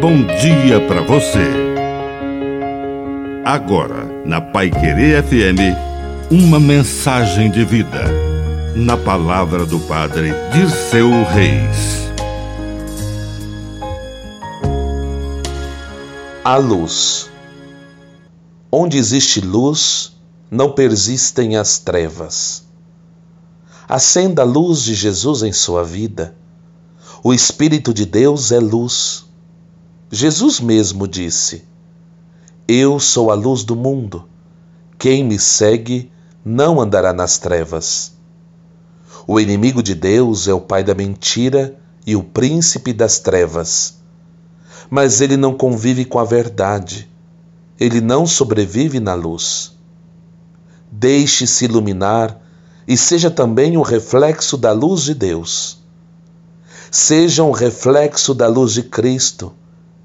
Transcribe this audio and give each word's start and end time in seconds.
bom 0.00 0.24
dia 0.40 0.80
para 0.88 1.02
você. 1.02 1.46
Agora, 3.44 4.06
na 4.24 4.40
Pai 4.40 4.70
Querer 4.70 5.22
FM, 5.22 5.76
uma 6.30 6.58
mensagem 6.58 7.50
de 7.50 7.66
vida. 7.66 8.04
Na 8.74 8.96
palavra 8.96 9.66
do 9.66 9.78
Padre 9.80 10.32
Dirceu 10.54 11.10
Reis. 11.24 12.10
A 16.42 16.56
luz. 16.56 17.30
Onde 18.72 18.96
existe 18.96 19.42
luz, 19.42 20.16
não 20.50 20.72
persistem 20.72 21.58
as 21.58 21.78
trevas. 21.78 22.64
Acenda 23.86 24.40
a 24.40 24.46
luz 24.46 24.82
de 24.82 24.94
Jesus 24.94 25.42
em 25.42 25.52
sua 25.52 25.84
vida. 25.84 26.34
O 27.22 27.34
Espírito 27.34 27.92
de 27.92 28.06
Deus 28.06 28.50
é 28.50 28.58
luz. 28.58 29.29
Jesus 30.12 30.58
mesmo 30.58 31.06
disse: 31.06 31.62
Eu 32.66 32.98
sou 32.98 33.30
a 33.30 33.34
luz 33.34 33.62
do 33.62 33.76
mundo. 33.76 34.24
Quem 34.98 35.24
me 35.24 35.38
segue 35.38 36.10
não 36.44 36.80
andará 36.80 37.12
nas 37.12 37.38
trevas. 37.38 38.12
O 39.24 39.38
inimigo 39.38 39.80
de 39.80 39.94
Deus 39.94 40.48
é 40.48 40.52
o 40.52 40.60
pai 40.60 40.82
da 40.82 40.96
mentira 40.96 41.78
e 42.04 42.16
o 42.16 42.24
príncipe 42.24 42.92
das 42.92 43.20
trevas. 43.20 44.00
Mas 44.90 45.20
ele 45.20 45.36
não 45.36 45.54
convive 45.54 46.04
com 46.04 46.18
a 46.18 46.24
verdade. 46.24 47.08
Ele 47.78 48.00
não 48.00 48.26
sobrevive 48.26 48.98
na 48.98 49.14
luz. 49.14 49.78
Deixe-se 50.90 51.66
iluminar 51.66 52.36
e 52.86 52.96
seja 52.96 53.30
também 53.30 53.76
um 53.76 53.82
reflexo 53.82 54.56
da 54.56 54.72
luz 54.72 55.02
de 55.02 55.14
Deus. 55.14 55.78
Seja 56.90 57.44
um 57.44 57.52
reflexo 57.52 58.34
da 58.34 58.48
luz 58.48 58.72
de 58.72 58.82
Cristo 58.82 59.54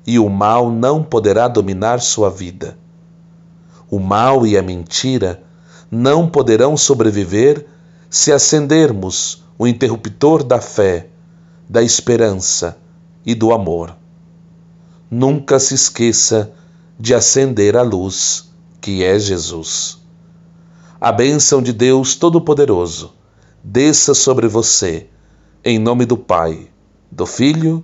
e 0.05 0.20
o 0.20 0.30
mal 0.30 0.70
não 0.70 1.04
poderá 1.04 1.48
dominar 1.48 2.00
sua 2.00 2.30
vida. 2.30 2.78
O 3.89 4.00
mal 4.00 4.45
e 4.45 4.58
a 4.58 4.62
mentira 4.62 5.42
não 5.89 6.28
poderão 6.28 6.75
sobreviver 6.78 7.66
se 8.09 8.31
acendermos 8.31 9.44
o 9.58 9.66
interruptor 9.66 10.44
da 10.44 10.59
fé, 10.62 11.08
da 11.67 11.81
esperança 11.81 12.78
e 13.25 13.34
do 13.34 13.52
amor. 13.52 13.95
Nunca 15.09 15.59
se 15.59 15.73
esqueça 15.73 16.52
de 17.00 17.14
acender 17.14 17.75
a 17.75 17.81
luz 17.81 18.50
que 18.81 19.03
é 19.03 19.17
Jesus. 19.17 20.00
A 21.00 21.12
bênção 21.12 21.62
de 21.62 21.73
Deus 21.73 22.16
Todo-Poderoso 22.16 23.14
desça 23.64 24.14
sobre 24.14 24.47
você, 24.47 25.09
em 25.64 25.80
nome 25.80 26.06
do 26.06 26.17
Pai, 26.17 26.69
do 27.12 27.25
Filho 27.25 27.84